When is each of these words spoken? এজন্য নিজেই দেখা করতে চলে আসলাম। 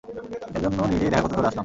এজন্য 0.57 0.79
নিজেই 0.91 1.09
দেখা 1.09 1.23
করতে 1.23 1.35
চলে 1.35 1.47
আসলাম। 1.47 1.59